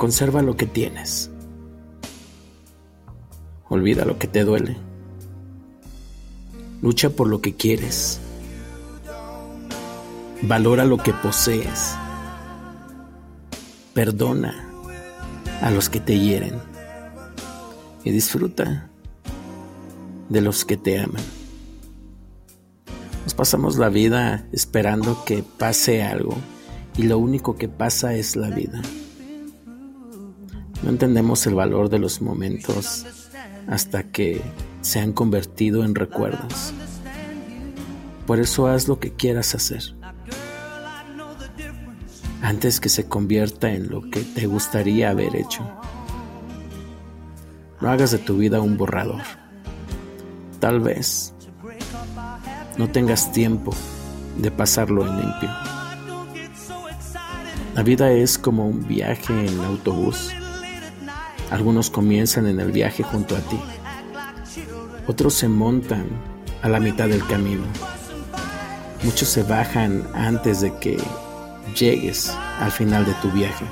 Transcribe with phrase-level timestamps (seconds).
[0.00, 1.30] Conserva lo que tienes.
[3.68, 4.78] Olvida lo que te duele.
[6.80, 8.18] Lucha por lo que quieres.
[10.40, 11.96] Valora lo que posees.
[13.92, 14.70] Perdona
[15.60, 16.54] a los que te hieren.
[18.02, 18.88] Y disfruta
[20.30, 21.22] de los que te aman.
[23.24, 26.38] Nos pasamos la vida esperando que pase algo
[26.96, 28.80] y lo único que pasa es la vida.
[30.82, 33.06] No entendemos el valor de los momentos
[33.66, 34.40] hasta que
[34.80, 36.72] se han convertido en recuerdos.
[38.26, 39.82] Por eso haz lo que quieras hacer.
[42.42, 45.68] Antes que se convierta en lo que te gustaría haber hecho.
[47.80, 49.22] No hagas de tu vida un borrador.
[50.58, 51.34] Tal vez
[52.78, 53.72] no tengas tiempo
[54.38, 55.50] de pasarlo en limpio.
[57.74, 60.30] La vida es como un viaje en autobús.
[61.50, 63.58] Algunos comienzan en el viaje junto a ti.
[65.06, 66.06] Otros se montan
[66.62, 67.64] a la mitad del camino.
[69.02, 70.96] Muchos se bajan antes de que
[71.76, 73.64] llegues al final de tu viaje.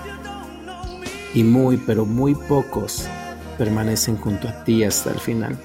[1.35, 3.07] Y muy, pero muy pocos
[3.59, 5.59] permanecen junto a ti hasta el final.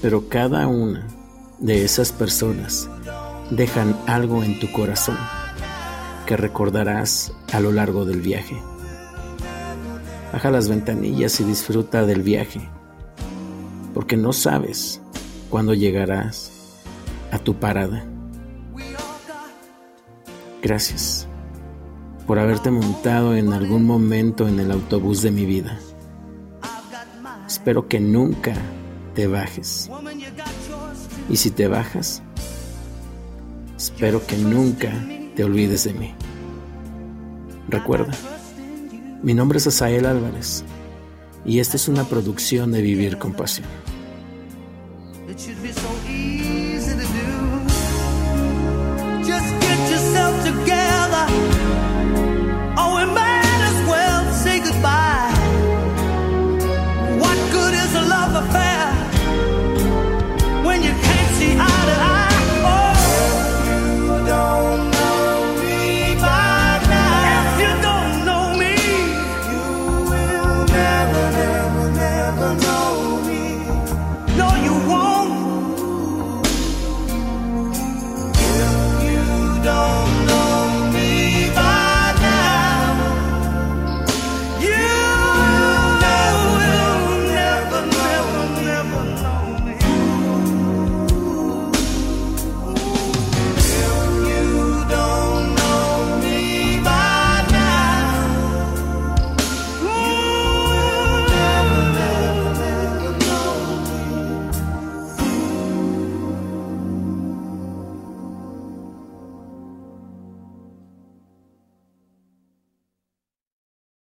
[0.00, 1.06] Pero cada una
[1.58, 2.88] de esas personas
[3.50, 5.18] dejan algo en tu corazón
[6.26, 8.56] que recordarás a lo largo del viaje.
[10.38, 12.60] Baja las ventanillas y disfruta del viaje,
[13.92, 15.02] porque no sabes
[15.50, 16.52] cuándo llegarás
[17.32, 18.04] a tu parada.
[20.62, 21.26] Gracias
[22.24, 25.80] por haberte montado en algún momento en el autobús de mi vida.
[27.44, 28.54] Espero que nunca
[29.16, 29.90] te bajes.
[31.28, 32.22] Y si te bajas,
[33.76, 34.92] espero que nunca
[35.34, 36.14] te olvides de mí.
[37.68, 38.12] Recuerda.
[39.22, 40.64] Mi nombre es Asael Álvarez
[41.44, 43.66] y esta es una producción de Vivir con Pasión.
[50.14, 50.77] No, you won't.